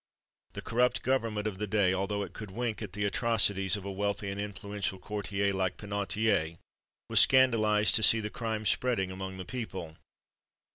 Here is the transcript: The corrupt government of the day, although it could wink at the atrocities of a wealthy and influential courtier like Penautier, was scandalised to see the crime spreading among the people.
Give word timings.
The 0.53 0.63
corrupt 0.63 1.03
government 1.03 1.45
of 1.45 1.59
the 1.59 1.67
day, 1.67 1.93
although 1.93 2.23
it 2.23 2.33
could 2.33 2.49
wink 2.49 2.81
at 2.81 2.93
the 2.93 3.05
atrocities 3.05 3.77
of 3.77 3.85
a 3.85 3.91
wealthy 3.91 4.31
and 4.31 4.41
influential 4.41 4.97
courtier 4.97 5.53
like 5.53 5.77
Penautier, 5.77 6.57
was 7.07 7.19
scandalised 7.19 7.93
to 7.97 8.01
see 8.01 8.19
the 8.19 8.31
crime 8.31 8.65
spreading 8.65 9.11
among 9.11 9.37
the 9.37 9.45
people. 9.45 9.97